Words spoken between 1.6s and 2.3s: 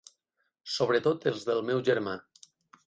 meu germà.